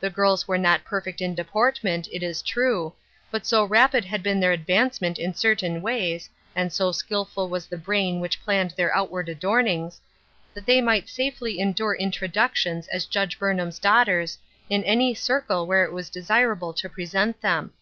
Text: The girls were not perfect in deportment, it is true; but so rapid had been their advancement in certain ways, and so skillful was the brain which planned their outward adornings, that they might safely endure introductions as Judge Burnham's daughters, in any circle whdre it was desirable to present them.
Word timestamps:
The 0.00 0.10
girls 0.10 0.46
were 0.46 0.58
not 0.58 0.84
perfect 0.84 1.22
in 1.22 1.34
deportment, 1.34 2.06
it 2.12 2.22
is 2.22 2.42
true; 2.42 2.92
but 3.30 3.46
so 3.46 3.64
rapid 3.64 4.04
had 4.04 4.22
been 4.22 4.38
their 4.38 4.52
advancement 4.52 5.18
in 5.18 5.32
certain 5.32 5.80
ways, 5.80 6.28
and 6.54 6.70
so 6.70 6.92
skillful 6.92 7.48
was 7.48 7.64
the 7.66 7.78
brain 7.78 8.20
which 8.20 8.42
planned 8.42 8.72
their 8.72 8.94
outward 8.94 9.30
adornings, 9.30 9.98
that 10.52 10.66
they 10.66 10.82
might 10.82 11.08
safely 11.08 11.58
endure 11.58 11.94
introductions 11.94 12.86
as 12.88 13.06
Judge 13.06 13.38
Burnham's 13.38 13.78
daughters, 13.78 14.36
in 14.68 14.84
any 14.84 15.14
circle 15.14 15.66
whdre 15.66 15.86
it 15.86 15.92
was 15.94 16.10
desirable 16.10 16.74
to 16.74 16.90
present 16.90 17.40
them. 17.40 17.72